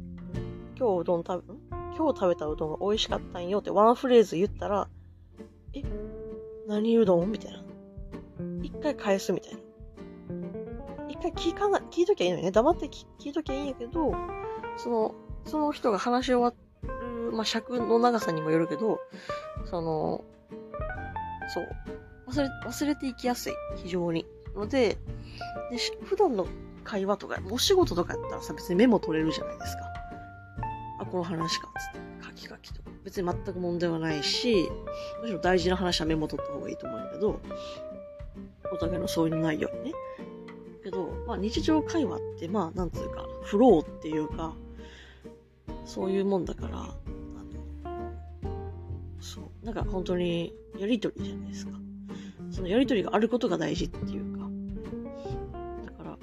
[0.79, 1.53] 今日うどん食べ、
[1.97, 4.87] 今日食べたうどんが美味しかったんよってワンフレーズ言ったら、
[5.73, 5.83] え、
[6.67, 7.61] 何うどんみたいな。
[8.63, 9.59] 一回返すみたいな。
[11.09, 12.51] 一回聞かな、聞いときゃいいのにね。
[12.51, 14.13] 黙って聞聞いときゃいいんやけど、
[14.77, 15.15] その、
[15.45, 19.01] その人が話し終わる、まあ、尺の長さにもよるけど、
[19.65, 20.23] その、
[21.53, 21.67] そう。
[22.29, 23.53] 忘れ、忘れていきやすい。
[23.83, 24.25] 非常に。
[24.55, 24.97] ので、
[25.71, 26.47] で普段の
[26.85, 29.98] 会話とか、お仕事とかやったらさ、別にメモ取れるじゃないですか。
[31.11, 32.25] この話か、つって。
[32.25, 32.89] 書き書きとか。
[33.03, 34.69] 別に全く問題はないし、
[35.21, 37.39] むしろ大事な話はメモ取った方がいいと思うんだけど、
[38.71, 39.91] お互いのそういう内容にね。
[40.83, 44.53] けど、まあ日常会話って、まあなんつうか、フローっていうか、
[45.85, 46.93] そういうもんだから、あの、
[49.19, 51.73] そう、なんか本当にやりとりじゃないですか。
[52.51, 54.49] そのやりとりがあることが大事っていうか。
[55.85, 56.17] だから、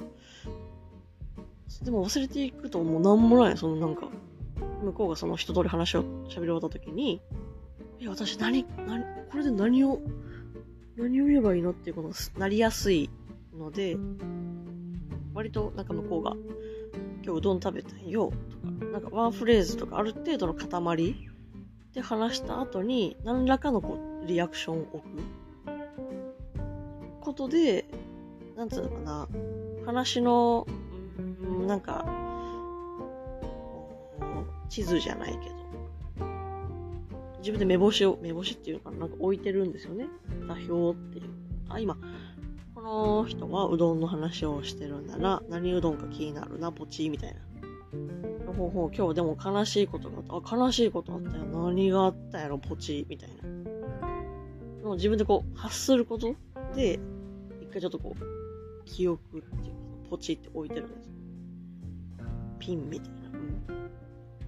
[1.83, 4.09] でも忘れていくともうなんもない、そのなんか、
[4.83, 7.21] 向こうがその一通り話を喋り終わった時に、
[8.01, 10.01] え、私何、何、これで何を、
[10.97, 13.11] 何を言えばいいのっていうことがなりやすい
[13.57, 13.97] ので、
[15.35, 16.35] 割となんか向こうが、
[17.25, 21.15] 今日うどん食べたんよ、とか、なんかワンフレーズとかある程度の塊
[21.93, 25.05] で話した後に、何らかのこう、リアクションを置く。
[27.21, 27.87] ことで、
[28.57, 29.29] なんつうのかな、
[29.87, 30.67] 話の、
[31.19, 31.23] う
[31.65, 32.26] んなんか、
[34.69, 36.27] 地図じゃないけど、
[37.39, 40.07] 自分で目星を、目星っていうのかな、なんか置いてるんですよね。
[40.49, 41.31] 座標っていう。
[41.69, 41.97] あ、今、
[42.75, 45.43] この人はうどんの話をしてるんだな。
[45.49, 47.41] 何うどんか気になるな、ポチみたいな。
[48.57, 50.55] ほうほう、今日でも悲しいことがあった。
[50.55, 51.45] あ、悲しいことあったよ。
[51.45, 53.43] 何があったやろ、ポチみたいな。
[53.43, 56.35] でも自分でこう、発すること
[56.75, 56.99] で、
[57.61, 59.51] 一回ちょっとこう、記憶っていうか、
[60.11, 61.13] ポチって置いてるんですよ。
[62.59, 63.39] ピンみたいな。
[63.39, 63.67] うん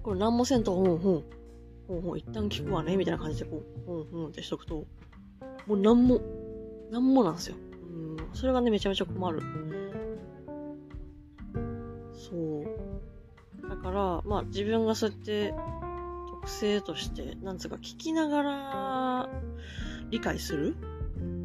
[0.03, 1.23] これ何もせんと、ほんほん、
[1.87, 4.85] ほんほん、一旦聞くわね、みたいな感じで、こう、ほんほんってしとくと、
[5.67, 6.21] もう何も、
[6.91, 7.55] 何もなんですよ。
[7.57, 9.41] うん、それがね、めちゃめちゃ困る。
[12.13, 12.65] そう。
[13.69, 15.53] だから、まあ自分がそうやって、
[16.29, 19.29] 特性として、なんつうか、聞きながら、
[20.09, 20.75] 理解する？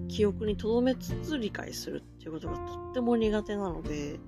[0.08, 4.18] 記憶に留めつつ理解するっていうことがとっても苦手なので、やっ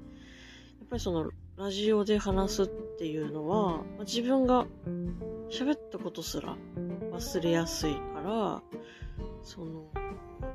[0.90, 2.66] ぱりその、ラジオで話すっ
[2.98, 4.66] ていうのは、まあ自分が
[5.50, 6.56] 喋ったことすら
[7.12, 8.62] 忘れやすいから、
[9.42, 9.85] その、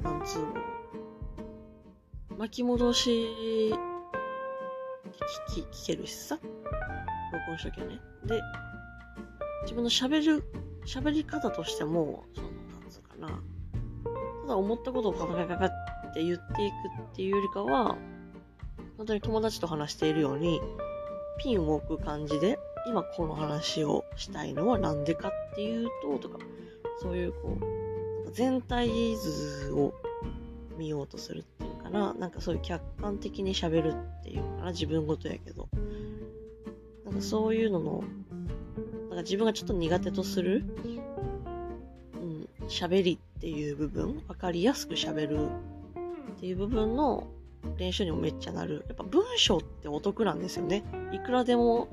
[0.04, 0.54] なんつうの、
[2.38, 3.74] 巻き戻し、
[5.52, 6.40] 聞き、聞けるしさ、
[7.32, 8.00] 録音しときゃね。
[8.26, 8.42] で、
[9.64, 10.44] 自分の喋る、
[10.86, 13.28] 喋り方としても、その、なんつうかな、
[14.44, 15.70] ただ思ったことをカカカカカっ
[16.14, 16.74] て言っていく
[17.12, 17.96] っていうよりかは、
[18.98, 20.62] 本当に友達と話しているように、
[21.38, 26.40] ピンを置く感じで、今この話をしたいのはなんでかっていうと、とか、
[27.02, 29.94] そういうこう、全体図を
[30.78, 35.70] 見ようとするっていうかな、なんかそういう客観的に喋るっていうかな、自分ごとやけど。
[37.06, 38.04] なんかそういうのの、
[39.10, 40.64] なんか自分がちょっと苦手とする、
[42.16, 45.50] うん、喋りっていう部分、わかりやすく喋る
[46.38, 47.28] っていう部分の
[47.78, 48.86] 練習にもめっちゃなる。
[48.88, 50.84] やっぱ文章ってお得なんですよね。
[51.12, 51.88] いくらでも、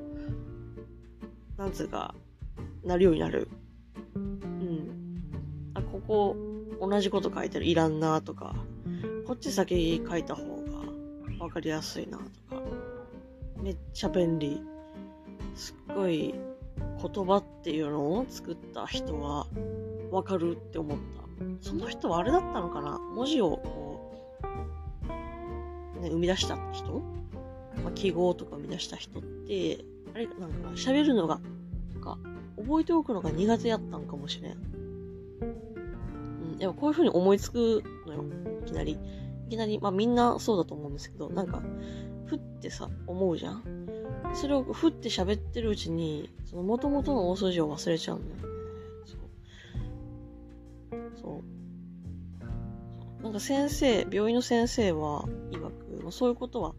[1.56, 2.14] なんつうか、
[2.84, 3.48] なるようになる。
[4.14, 5.22] うん。
[5.74, 6.36] あ、ここ、
[6.80, 8.54] 同じこと書いてる、いらんなとか、
[9.26, 10.42] こっち先書いた方
[11.38, 12.62] がわかりやすいなとか、
[13.62, 14.62] めっちゃ便利。
[15.54, 16.34] すっごい
[17.02, 19.46] 言葉っていうのを作った人は
[20.12, 21.68] わかるって思った。
[21.68, 23.87] その人はあれだったのかな文字を、
[25.98, 27.02] ね、生み出した人、
[27.82, 29.84] まあ、記号とか生み出した人って、
[30.14, 31.40] あれなんか喋るのが、
[31.94, 32.18] とか、
[32.56, 34.52] 覚えておくのが苦手やったんかもしれん。
[34.52, 34.56] う
[36.56, 38.24] ん、やっぱこういう風に思いつくのよ。
[38.62, 38.98] いきなり。
[39.46, 41.62] いきなり、まあみんなそうだと思うんですけど、なんか、
[42.26, 43.62] ふってさ、思うじゃん
[44.34, 48.42] それをふって喋ってるうちに、その元々の大筋を忘れちゃうんだよね。
[49.06, 49.16] そ
[50.96, 51.20] う。
[51.20, 51.57] そう。
[53.28, 56.72] なんか先生、病院の先生は、曰く、まあ、そういうことは、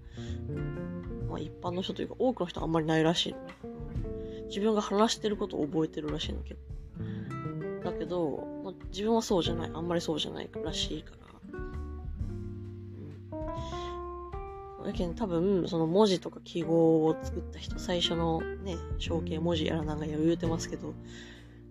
[1.29, 3.35] まあ一般の人というか、多くの人はあんまりないらしい。
[4.47, 6.55] 自分が話してることを覚えてるらしいの、結
[7.83, 7.91] 構。
[7.91, 9.71] だけど、まあ、自分はそうじゃない。
[9.71, 11.59] あんまりそうじゃないらしいから。
[14.79, 14.85] うん。
[14.85, 20.95] だけど多分、その文字とか記号を作った人、最初のね、象形文字やらなんか言うてますけど、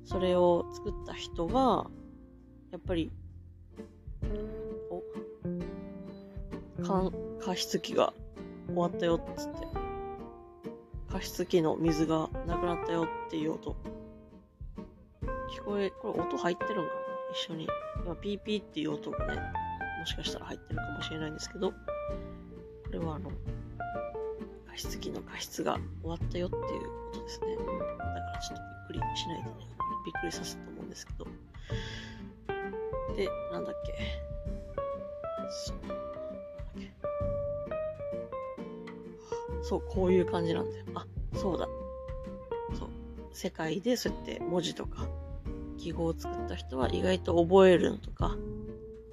[0.04, 1.90] それを作った人は、
[2.70, 3.10] やっぱり、
[6.84, 8.12] 加湿器が
[8.66, 9.66] 終わったよっつって、
[11.10, 13.76] 加湿器の水がなくなったよっていう音。
[15.50, 16.88] 聞こえ、これ音入ってるんかな？
[17.32, 17.68] 一緒に。
[18.04, 19.40] 今、ピーピーっていう音がね、
[19.98, 21.76] もしかしたら入ってるかもしれないんですけど、こ
[22.90, 23.30] れはあの、
[24.70, 26.68] 加湿器の加湿が終わったよっていうこ
[27.12, 27.56] とですね。
[27.56, 29.56] だからちょっとびっくりしないでね、
[30.06, 31.26] びっくりさせたと思うんですけど。
[33.16, 33.94] で、なんだっけ？
[39.62, 40.84] そう、こういう感じなんだよ。
[40.94, 41.68] あ、そうだ。
[42.78, 42.88] そう。
[43.32, 45.06] 世界でそうやって文字とか
[45.78, 48.36] 記号を作った人は意外と覚えるのとか、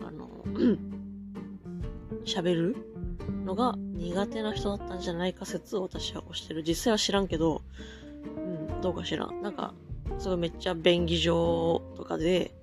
[0.02, 0.30] あの、
[2.26, 2.76] 喋る
[3.46, 6.64] のが苦手な人だったんじゃないか説を私は推してる。
[6.64, 7.62] 実際は知らんけど、
[8.38, 9.42] うん、どうか知らん。
[9.42, 9.74] なんか、
[10.18, 12.54] すごいめっちゃ便宜上とかで、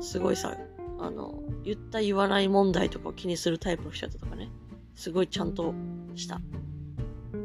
[0.00, 0.56] すごいさ、
[0.98, 4.50] あの、言った言わない問題とかを気にするタイプの人とかね。
[4.94, 5.74] すごいちゃんと
[6.16, 6.40] した、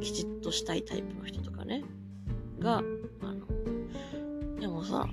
[0.01, 1.83] きちっとしたいタイプの人とかね。
[2.59, 5.07] が、あの、でもさ、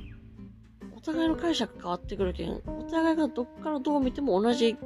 [0.96, 4.76] お互いの解釈変わってくるけん、お互いがどっからどう見ても同じ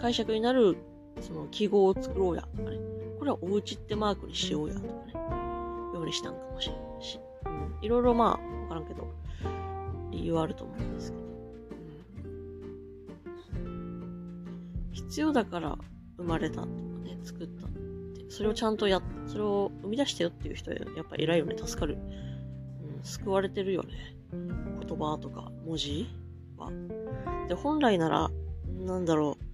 [0.00, 0.76] 解釈になる、
[1.20, 2.78] その記号を作ろうや、とかね。
[3.18, 5.12] これはおうちってマークにしようや、とかね。
[5.94, 7.20] ようにしたんかもしれないし。
[7.82, 9.06] いろいろまあ、わからんけど、
[10.10, 11.29] 理由はあると思うんですけど。
[15.10, 15.76] 必要だから
[16.18, 16.70] 生まれたとか
[17.04, 18.30] ね、作ったって。
[18.30, 21.94] それをちゃんとや、それを生み出したよっていう人はやっぱ偉いよね、助かる。
[21.94, 22.30] うん
[23.02, 24.16] 救われてるよね。
[24.30, 26.06] 言葉とか文字
[26.56, 26.70] は。
[27.48, 28.30] で、本来なら、
[28.78, 29.50] なんだろう、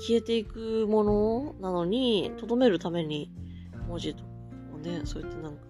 [0.00, 3.32] 消えていくものなのに、とどめるために
[3.88, 4.28] 文字とか
[4.74, 5.60] をね、そうやってなんか、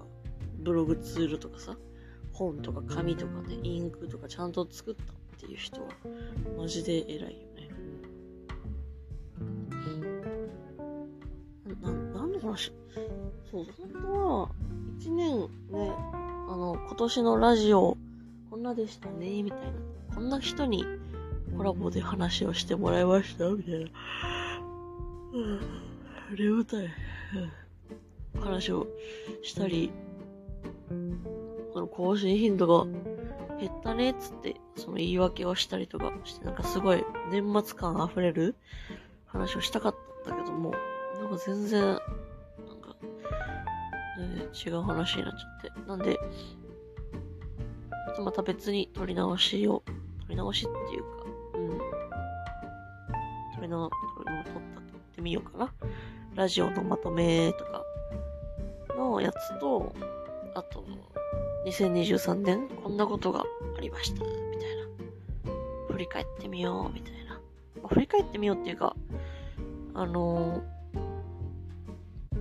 [0.58, 1.76] ブログツールとかさ、
[2.32, 5.88] 本とか紙とかね、インクとかちゃんと作ったっていう人は、
[6.56, 7.49] マジで偉いよ
[11.80, 12.72] な、なんの話？
[13.50, 14.48] そう、本当は、
[14.98, 15.48] 一年ね、
[16.48, 17.96] あの、今年のラジオ、
[18.50, 20.14] こんなでしたね、みたいな。
[20.14, 20.84] こんな人に
[21.56, 23.90] コラボで話をしてもらいました、みたいな。
[25.32, 25.60] うん、
[26.36, 26.88] 眠たい。
[28.40, 28.86] 話を
[29.42, 29.92] したり、
[31.72, 32.86] その更新頻度が
[33.58, 38.54] 減ったね、つって、その言い訳をしたりとかして、なんかすごい年末感溢れる
[39.26, 39.94] 話をしたかっ
[40.24, 40.72] たけども、
[41.36, 42.96] 全然なんか
[44.18, 45.88] 全然違う話になっちゃって。
[45.88, 46.18] なんで、
[48.22, 49.82] また別に撮り直しを、
[50.22, 51.08] 撮り直しっていうか、
[51.54, 51.78] うん。
[53.54, 55.72] 撮り直、撮り直った、撮ってみようかな。
[56.34, 57.84] ラジオのまとめとか
[58.96, 59.94] のやつと、
[60.54, 60.84] あと、
[61.66, 63.44] 2023年こんなことが
[63.76, 65.92] ありました、みたいな。
[65.92, 67.40] 振り返ってみよう、みたいな。
[67.82, 68.94] ま、振り返ってみようっていうか、
[69.94, 70.79] あのー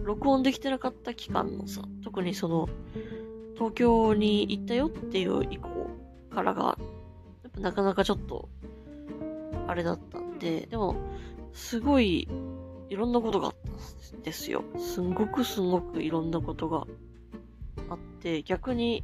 [0.09, 2.67] 録音できてなかった期間のさ、特にその、
[3.53, 5.87] 東京に行ったよっていう以降
[6.33, 6.79] からが、
[7.43, 8.49] やっぱなかなかちょっと、
[9.67, 10.95] あれだったんで、でも、
[11.53, 12.27] すごい、
[12.89, 13.55] いろんなことがあっ
[14.11, 14.63] たんですよ。
[14.79, 16.87] すんごくすんごくいろんなことが
[17.91, 19.03] あって、逆に、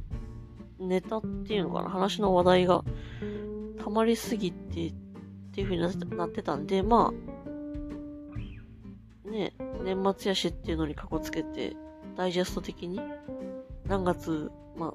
[0.80, 2.82] ネタっていうのかな、話の話題が
[3.84, 4.94] 溜まりすぎてっ
[5.52, 7.35] ていう風になってたんで、まあ、
[9.30, 9.52] ね、
[9.84, 11.76] 年末やしっていうのにかこつけて、
[12.16, 13.00] ダイジェスト的に、
[13.86, 14.94] 何月、ま、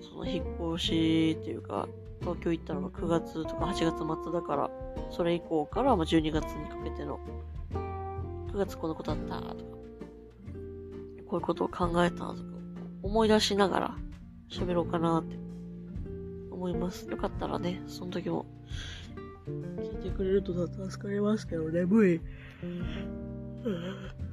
[0.00, 1.88] その引っ越しっていうか、
[2.20, 4.70] 東京行ったのが9月とか8月末だから、
[5.10, 7.18] それ以降からま12月にかけての、
[8.52, 9.54] 9月このことあったとか、
[11.26, 12.42] こういうことを考えたとか、
[13.02, 13.96] 思い出しながら
[14.50, 15.36] 喋ろうかなって
[16.50, 17.08] 思います。
[17.08, 18.46] よかったらね、その時も
[19.46, 22.20] 聞いてくれると助かりますけど、眠い。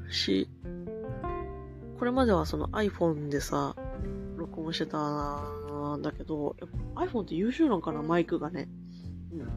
[0.10, 0.50] し、
[2.00, 3.76] これまではその iPhone でさ、
[4.38, 4.98] 録音してた
[5.98, 6.56] んだけど、
[6.96, 8.70] iPhone って優秀なんかなマイクがね。
[9.34, 9.48] うん。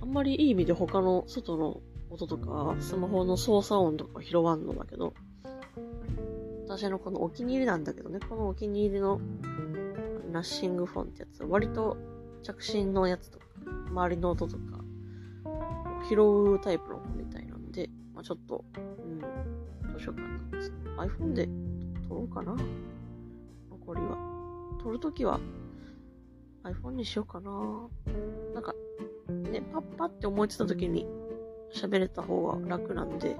[0.00, 5.14] あんまりいい意味で他の外の音とか、スマホの操作音とか拾わんのだけど、
[6.66, 9.20] 私のこのお気に入りなんだけどね、このお気に入りの
[10.30, 11.96] ナッシングフォンってやつ、割と
[12.42, 13.44] 着信のやつとか、
[13.90, 14.62] 周りの音とか、
[16.08, 16.16] 拾
[16.54, 19.26] うタイプの子みたいなんで、まあ、ちょっと、うん、ど
[19.96, 21.04] うしようかな。
[21.06, 21.48] iPhone で
[22.08, 22.56] 撮ろうかな。
[23.70, 24.32] 残りは。
[24.82, 25.38] 撮るときは
[26.64, 27.50] iPhone にしようかな。
[28.54, 28.74] なんか、
[29.50, 31.06] ね、パッパって思いついたときに
[31.74, 33.36] 喋れた方が楽なんで、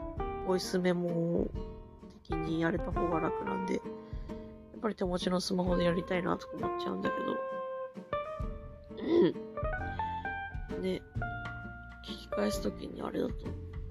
[0.46, 1.48] ボイスメモ
[2.28, 3.82] 的にやれた方が楽なんで、やっ
[4.80, 7.36] ぱり手持ちのスマホでやりたいなとか思っちゃうんだけど。
[10.76, 10.82] うん。
[10.82, 11.02] ね、
[12.04, 13.34] 聞き返すときにあれだと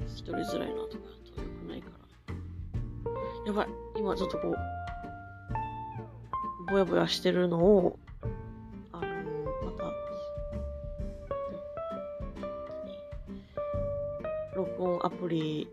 [0.07, 0.93] 聞き取りづらいなとか
[1.35, 3.45] と良くないから。
[3.45, 3.67] やばい。
[3.97, 4.55] 今ちょっとこう、
[6.71, 7.99] ぼやぼやしてるのを、
[8.91, 9.91] あのー、また、
[14.55, 15.67] 録音アプリ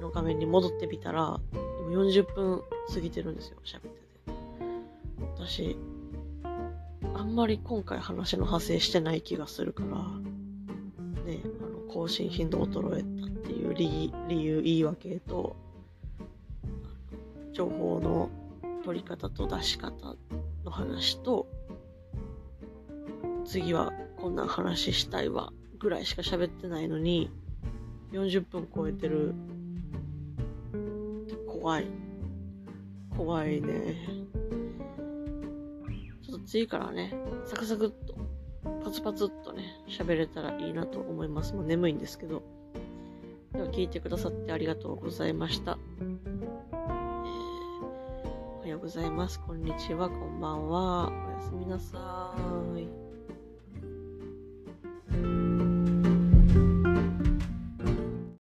[0.00, 1.40] の画面に戻ってみたら、
[1.80, 2.62] 今40分
[2.92, 4.08] 過ぎてるんですよ、喋ってて。
[5.34, 5.76] 私、
[7.14, 9.88] あんまり今回話の派生してない気がするから、
[11.24, 13.17] ね、あの、更新頻度衰えて
[13.78, 15.54] 理由、言い訳と、
[17.52, 18.28] 情報の
[18.84, 20.16] 取り方と出し方
[20.64, 21.46] の話と、
[23.44, 27.30] 次はこんな話したいわ、ぐらいしか喋ってないのに、
[28.10, 29.32] 40分超えてる。
[31.46, 31.86] 怖い。
[33.16, 33.96] 怖いね。
[36.22, 37.14] ちょっと次からね、
[37.46, 38.16] サクサクっと、
[38.84, 41.54] パツパツっとね、喋れたらいいなと思います。
[41.54, 42.57] もう眠いんですけど。
[43.58, 45.76] では聞いてくださってありがとうございました。
[46.00, 46.16] えー、
[48.56, 49.40] おはようございます。
[49.40, 50.08] こんにちは。
[50.08, 51.08] こんばんは。
[51.08, 53.07] おやすみなさーい。